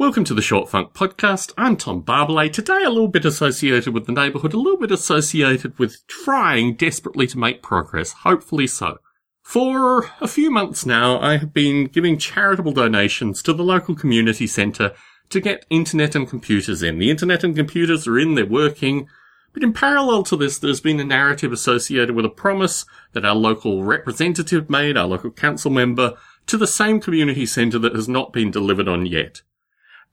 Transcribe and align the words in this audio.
Welcome 0.00 0.24
to 0.24 0.34
the 0.34 0.40
Short 0.40 0.70
Funk 0.70 0.94
Podcast. 0.94 1.52
I'm 1.58 1.76
Tom 1.76 2.02
Barbalet. 2.02 2.54
Today, 2.54 2.84
a 2.84 2.88
little 2.88 3.06
bit 3.06 3.26
associated 3.26 3.92
with 3.92 4.06
the 4.06 4.12
neighbourhood, 4.12 4.54
a 4.54 4.58
little 4.58 4.78
bit 4.78 4.90
associated 4.90 5.78
with 5.78 5.98
trying 6.06 6.76
desperately 6.76 7.26
to 7.26 7.38
make 7.38 7.62
progress, 7.62 8.12
hopefully 8.12 8.66
so. 8.66 8.96
For 9.42 10.10
a 10.22 10.26
few 10.26 10.50
months 10.50 10.86
now, 10.86 11.20
I 11.20 11.36
have 11.36 11.52
been 11.52 11.84
giving 11.84 12.16
charitable 12.16 12.72
donations 12.72 13.42
to 13.42 13.52
the 13.52 13.62
local 13.62 13.94
community 13.94 14.46
centre 14.46 14.94
to 15.28 15.38
get 15.38 15.66
internet 15.68 16.14
and 16.14 16.26
computers 16.26 16.82
in. 16.82 16.98
The 16.98 17.10
internet 17.10 17.44
and 17.44 17.54
computers 17.54 18.06
are 18.06 18.18
in, 18.18 18.36
they're 18.36 18.46
working. 18.46 19.06
But 19.52 19.62
in 19.62 19.74
parallel 19.74 20.22
to 20.24 20.36
this, 20.36 20.58
there's 20.58 20.80
been 20.80 20.98
a 21.00 21.04
narrative 21.04 21.52
associated 21.52 22.14
with 22.14 22.24
a 22.24 22.30
promise 22.30 22.86
that 23.12 23.26
our 23.26 23.34
local 23.34 23.84
representative 23.84 24.70
made, 24.70 24.96
our 24.96 25.06
local 25.06 25.30
council 25.30 25.70
member, 25.70 26.14
to 26.46 26.56
the 26.56 26.66
same 26.66 27.00
community 27.00 27.44
centre 27.44 27.78
that 27.80 27.94
has 27.94 28.08
not 28.08 28.32
been 28.32 28.50
delivered 28.50 28.88
on 28.88 29.04
yet. 29.04 29.42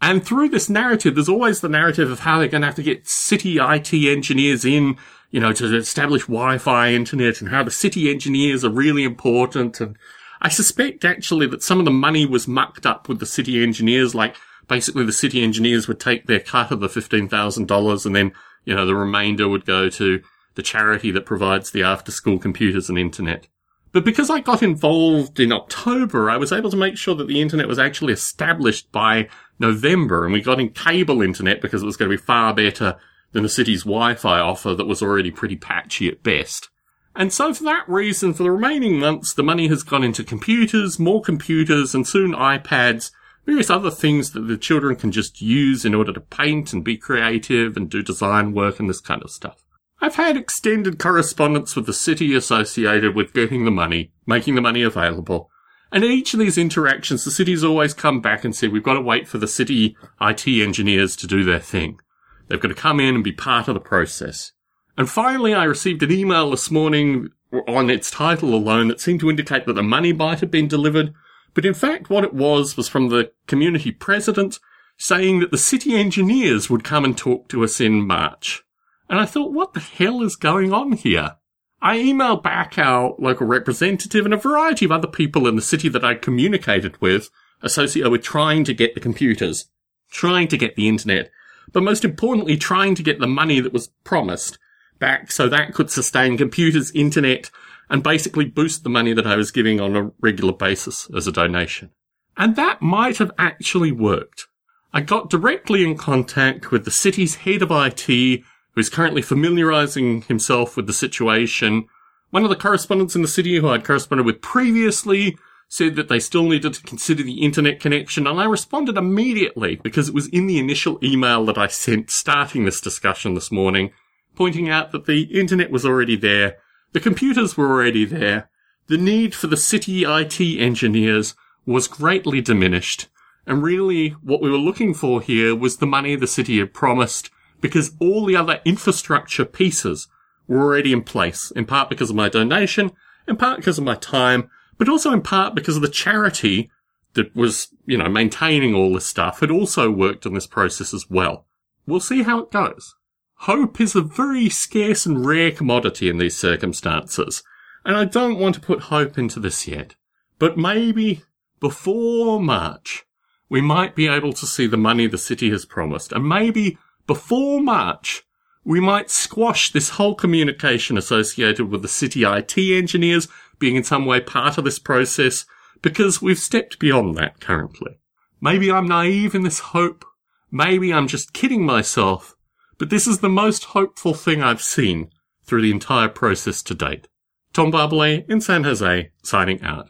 And 0.01 0.25
through 0.25 0.49
this 0.49 0.69
narrative, 0.69 1.15
there's 1.15 1.29
always 1.29 1.61
the 1.61 1.69
narrative 1.69 2.11
of 2.11 2.19
how 2.19 2.39
they're 2.39 2.47
going 2.47 2.61
to 2.61 2.67
have 2.67 2.75
to 2.75 2.83
get 2.83 3.07
city 3.07 3.57
IT 3.57 3.93
engineers 3.93 4.63
in, 4.63 4.97
you 5.31 5.39
know, 5.39 5.53
to 5.53 5.75
establish 5.75 6.23
Wi-Fi 6.23 6.91
internet 6.91 7.41
and 7.41 7.49
how 7.49 7.63
the 7.63 7.71
city 7.71 8.11
engineers 8.11 8.63
are 8.63 8.69
really 8.69 9.03
important. 9.03 9.81
And 9.81 9.97
I 10.39 10.49
suspect 10.49 11.03
actually 11.03 11.47
that 11.47 11.63
some 11.63 11.79
of 11.79 11.85
the 11.85 11.91
money 11.91 12.25
was 12.25 12.47
mucked 12.47 12.85
up 12.85 13.09
with 13.09 13.19
the 13.19 13.25
city 13.25 13.63
engineers. 13.63 14.13
Like 14.13 14.35
basically 14.67 15.03
the 15.03 15.11
city 15.13 15.43
engineers 15.43 15.87
would 15.87 15.99
take 15.99 16.27
their 16.27 16.39
cut 16.39 16.71
of 16.71 16.79
the 16.79 16.87
$15,000 16.87 18.05
and 18.05 18.15
then, 18.15 18.33
you 18.65 18.75
know, 18.75 18.85
the 18.85 18.95
remainder 18.95 19.49
would 19.49 19.65
go 19.65 19.89
to 19.89 20.21
the 20.53 20.63
charity 20.63 21.09
that 21.11 21.25
provides 21.25 21.71
the 21.71 21.83
after 21.83 22.11
school 22.11 22.37
computers 22.37 22.87
and 22.87 22.99
internet. 22.99 23.47
But 23.93 24.05
because 24.05 24.29
I 24.29 24.41
got 24.41 24.61
involved 24.61 25.39
in 25.39 25.51
October, 25.51 26.29
I 26.29 26.37
was 26.37 26.51
able 26.51 26.69
to 26.69 26.77
make 26.77 26.97
sure 26.97 27.15
that 27.15 27.27
the 27.27 27.41
internet 27.41 27.67
was 27.67 27.79
actually 27.79 28.13
established 28.13 28.91
by 28.91 29.29
November 29.59 30.23
and 30.23 30.33
we 30.33 30.41
got 30.41 30.59
in 30.59 30.69
cable 30.69 31.21
internet 31.21 31.61
because 31.61 31.83
it 31.83 31.85
was 31.85 31.97
going 31.97 32.09
to 32.11 32.17
be 32.17 32.23
far 32.23 32.53
better 32.53 32.97
than 33.31 33.43
the 33.43 33.49
city's 33.49 33.83
Wi-Fi 33.83 34.39
offer 34.39 34.73
that 34.75 34.87
was 34.87 35.01
already 35.01 35.31
pretty 35.31 35.55
patchy 35.55 36.07
at 36.07 36.23
best. 36.23 36.69
And 37.15 37.33
so 37.33 37.53
for 37.53 37.63
that 37.63 37.89
reason, 37.89 38.33
for 38.33 38.43
the 38.43 38.51
remaining 38.51 38.99
months, 38.99 39.33
the 39.33 39.43
money 39.43 39.67
has 39.69 39.81
gone 39.83 40.03
into 40.03 40.23
computers, 40.23 40.99
more 40.99 41.21
computers, 41.21 41.95
and 41.95 42.07
soon 42.07 42.33
iPads, 42.33 43.11
various 43.45 43.71
other 43.71 43.89
things 43.89 44.31
that 44.31 44.41
the 44.41 44.57
children 44.57 44.95
can 44.95 45.11
just 45.11 45.41
use 45.41 45.83
in 45.83 45.95
order 45.95 46.13
to 46.13 46.19
paint 46.19 46.73
and 46.73 46.83
be 46.83 46.95
creative 46.95 47.75
and 47.75 47.89
do 47.89 48.03
design 48.03 48.53
work 48.53 48.79
and 48.79 48.87
this 48.87 49.01
kind 49.01 49.23
of 49.23 49.31
stuff. 49.31 49.63
I've 49.99 50.15
had 50.15 50.37
extended 50.37 50.99
correspondence 50.99 51.75
with 51.75 51.87
the 51.87 51.93
city 51.93 52.35
associated 52.35 53.15
with 53.15 53.33
getting 53.33 53.65
the 53.65 53.71
money, 53.71 54.11
making 54.27 54.53
the 54.53 54.61
money 54.61 54.83
available. 54.83 55.49
And 55.91 56.03
in 56.03 56.11
each 56.11 56.33
of 56.33 56.39
these 56.39 56.57
interactions, 56.57 57.23
the 57.23 57.31
city's 57.31 57.63
always 57.63 57.93
come 57.93 58.21
back 58.21 58.43
and 58.43 58.55
said, 58.55 58.71
we've 58.71 58.83
got 58.83 58.95
to 58.95 59.01
wait 59.01 59.27
for 59.27 59.37
the 59.37 59.47
city 59.47 59.95
IT 60.19 60.47
engineers 60.47 61.15
to 61.17 61.27
do 61.27 61.43
their 61.43 61.59
thing. 61.59 61.99
They've 62.47 62.59
got 62.59 62.69
to 62.69 62.73
come 62.73 62.99
in 62.99 63.15
and 63.15 63.23
be 63.23 63.31
part 63.31 63.67
of 63.67 63.73
the 63.73 63.79
process. 63.79 64.51
And 64.97 65.09
finally, 65.09 65.53
I 65.53 65.63
received 65.63 66.03
an 66.03 66.11
email 66.11 66.51
this 66.51 66.71
morning 66.71 67.29
on 67.67 67.89
its 67.89 68.11
title 68.11 68.53
alone 68.53 68.87
that 68.89 68.99
seemed 68.99 69.19
to 69.21 69.29
indicate 69.29 69.65
that 69.65 69.73
the 69.73 69.83
money 69.83 70.11
might 70.11 70.39
have 70.41 70.51
been 70.51 70.67
delivered. 70.67 71.13
But 71.53 71.65
in 71.65 71.73
fact, 71.73 72.09
what 72.09 72.23
it 72.23 72.33
was 72.33 72.75
was 72.75 72.89
from 72.89 73.09
the 73.09 73.31
community 73.47 73.91
president 73.91 74.59
saying 74.97 75.39
that 75.39 75.51
the 75.51 75.57
city 75.57 75.95
engineers 75.95 76.69
would 76.69 76.83
come 76.83 77.05
and 77.05 77.17
talk 77.17 77.47
to 77.49 77.63
us 77.63 77.79
in 77.79 78.05
March. 78.05 78.63
And 79.09 79.19
I 79.19 79.25
thought, 79.25 79.53
what 79.53 79.73
the 79.73 79.79
hell 79.79 80.21
is 80.21 80.35
going 80.35 80.73
on 80.73 80.93
here? 80.93 81.37
I 81.81 81.97
emailed 81.97 82.43
back 82.43 82.77
our 82.77 83.15
local 83.19 83.45
representative 83.45 84.25
and 84.25 84.33
a 84.33 84.37
variety 84.37 84.85
of 84.85 84.91
other 84.91 85.07
people 85.07 85.47
in 85.47 85.55
the 85.55 85.61
city 85.61 85.89
that 85.89 86.03
I 86.03 86.15
communicated 86.15 86.99
with 87.01 87.29
associated 87.61 88.11
with 88.11 88.23
trying 88.23 88.63
to 88.65 88.73
get 88.73 88.93
the 88.93 88.99
computers, 88.99 89.69
trying 90.09 90.47
to 90.49 90.57
get 90.57 90.75
the 90.75 90.87
internet, 90.87 91.31
but 91.71 91.83
most 91.83 92.03
importantly, 92.03 92.57
trying 92.57 92.95
to 92.95 93.03
get 93.03 93.19
the 93.19 93.27
money 93.27 93.59
that 93.59 93.73
was 93.73 93.89
promised 94.03 94.57
back 94.99 95.31
so 95.31 95.47
that 95.47 95.73
could 95.73 95.91
sustain 95.91 96.37
computers, 96.37 96.91
internet, 96.91 97.51
and 97.89 98.03
basically 98.03 98.45
boost 98.45 98.83
the 98.83 98.89
money 98.89 99.13
that 99.13 99.27
I 99.27 99.35
was 99.35 99.51
giving 99.51 99.79
on 99.79 99.95
a 99.95 100.11
regular 100.19 100.53
basis 100.53 101.09
as 101.15 101.27
a 101.27 101.31
donation. 101.31 101.91
And 102.35 102.55
that 102.55 102.81
might 102.81 103.17
have 103.17 103.31
actually 103.37 103.91
worked. 103.91 104.47
I 104.93 105.01
got 105.01 105.29
directly 105.29 105.83
in 105.83 105.97
contact 105.97 106.71
with 106.71 106.85
the 106.85 106.91
city's 106.91 107.35
head 107.35 107.61
of 107.61 107.71
IT 107.71 108.41
who's 108.77 108.89
currently 108.89 109.23
familiarizing 109.23 110.21
himself 110.21 110.77
with 110.77 110.85
the 110.85 110.93
situation. 110.93 111.87
One 112.29 112.43
of 112.43 112.49
the 112.49 112.55
correspondents 112.55 113.15
in 113.15 113.23
the 113.23 113.27
city 113.27 113.57
who 113.57 113.69
I'd 113.69 113.83
corresponded 113.83 114.23
with 114.23 114.39
previously 114.39 115.35
said 115.67 115.95
that 115.95 116.09
they 116.09 116.19
still 116.19 116.47
needed 116.47 116.75
to 116.75 116.83
consider 116.83 117.23
the 117.23 117.41
internet 117.41 117.79
connection, 117.79 118.27
and 118.27 118.39
I 118.39 118.45
responded 118.45 118.95
immediately 118.95 119.77
because 119.77 120.07
it 120.07 120.13
was 120.13 120.27
in 120.27 120.45
the 120.45 120.59
initial 120.59 120.99
email 121.03 121.43
that 121.45 121.57
I 121.57 121.65
sent 121.65 122.11
starting 122.11 122.65
this 122.65 122.79
discussion 122.79 123.33
this 123.33 123.51
morning, 123.51 123.93
pointing 124.35 124.69
out 124.69 124.91
that 124.91 125.07
the 125.07 125.23
internet 125.23 125.71
was 125.71 125.83
already 125.83 126.15
there, 126.15 126.57
the 126.93 126.99
computers 126.99 127.57
were 127.57 127.71
already 127.71 128.05
there, 128.05 128.47
the 128.89 128.97
need 128.99 129.33
for 129.33 129.47
the 129.47 129.57
city 129.57 130.03
IT 130.03 130.39
engineers 130.39 131.33
was 131.65 131.87
greatly 131.87 132.41
diminished, 132.41 133.07
and 133.47 133.63
really 133.63 134.09
what 134.21 134.39
we 134.39 134.51
were 134.51 134.57
looking 134.57 134.93
for 134.93 135.19
here 135.19 135.55
was 135.55 135.77
the 135.77 135.87
money 135.87 136.15
the 136.15 136.27
city 136.27 136.59
had 136.59 136.75
promised 136.75 137.31
because 137.61 137.91
all 137.99 138.25
the 138.25 138.35
other 138.35 138.61
infrastructure 138.65 139.45
pieces 139.45 140.07
were 140.47 140.61
already 140.61 140.93
in 140.93 141.03
place, 141.03 141.51
in 141.51 141.65
part 141.65 141.89
because 141.89 142.09
of 142.09 142.15
my 142.15 142.29
donation, 142.29 142.91
in 143.27 143.35
part 143.35 143.57
because 143.57 143.77
of 143.77 143.83
my 143.83 143.95
time, 143.95 144.49
but 144.77 144.89
also 144.89 145.11
in 145.11 145.21
part 145.21 145.55
because 145.55 145.75
of 145.75 145.81
the 145.81 145.89
charity 145.89 146.69
that 147.13 147.35
was, 147.35 147.69
you 147.85 147.97
know, 147.97 148.07
maintaining 148.07 148.73
all 148.73 148.93
this 148.93 149.05
stuff 149.05 149.39
had 149.39 149.51
also 149.51 149.89
worked 149.91 150.25
on 150.25 150.33
this 150.33 150.47
process 150.47 150.93
as 150.93 151.09
well. 151.09 151.45
We'll 151.85 151.99
see 151.99 152.23
how 152.23 152.39
it 152.39 152.51
goes. 152.51 152.95
Hope 153.41 153.79
is 153.79 153.95
a 153.95 154.01
very 154.01 154.49
scarce 154.49 155.05
and 155.05 155.25
rare 155.25 155.51
commodity 155.51 156.09
in 156.09 156.17
these 156.17 156.37
circumstances, 156.37 157.43
and 157.85 157.95
I 157.95 158.05
don't 158.05 158.39
want 158.39 158.55
to 158.55 158.61
put 158.61 158.83
hope 158.83 159.17
into 159.17 159.39
this 159.39 159.67
yet. 159.67 159.95
But 160.39 160.57
maybe 160.57 161.23
before 161.59 162.39
March, 162.39 163.05
we 163.49 163.61
might 163.61 163.95
be 163.95 164.07
able 164.07 164.33
to 164.33 164.45
see 164.45 164.67
the 164.67 164.77
money 164.77 165.07
the 165.07 165.17
city 165.17 165.49
has 165.51 165.65
promised, 165.65 166.11
and 166.11 166.27
maybe 166.27 166.77
before 167.07 167.61
March, 167.61 168.23
we 168.63 168.79
might 168.81 169.09
squash 169.09 169.71
this 169.71 169.91
whole 169.91 170.13
communication 170.13 170.97
associated 170.97 171.71
with 171.71 171.81
the 171.81 171.87
city 171.87 172.23
IT 172.23 172.57
engineers 172.57 173.29
being 173.59 173.77
in 173.77 173.83
some 173.83 174.05
way 174.05 174.19
part 174.19 174.57
of 174.57 174.65
this 174.65 174.77
process 174.77 175.45
because 175.81 176.21
we've 176.21 176.37
stepped 176.37 176.77
beyond 176.77 177.15
that 177.15 177.39
currently. 177.39 177.99
Maybe 178.41 178.71
I'm 178.71 178.87
naive 178.87 179.33
in 179.33 179.43
this 179.43 179.59
hope. 179.59 180.05
Maybe 180.51 180.93
I'm 180.93 181.07
just 181.07 181.33
kidding 181.33 181.65
myself. 181.65 182.35
But 182.77 182.89
this 182.89 183.07
is 183.07 183.19
the 183.19 183.29
most 183.29 183.65
hopeful 183.65 184.13
thing 184.13 184.43
I've 184.43 184.61
seen 184.61 185.09
through 185.43 185.61
the 185.61 185.71
entire 185.71 186.09
process 186.09 186.61
to 186.63 186.75
date. 186.75 187.07
Tom 187.53 187.71
Barbalet 187.71 188.29
in 188.29 188.41
San 188.41 188.63
Jose, 188.65 189.11
signing 189.23 189.61
out. 189.63 189.89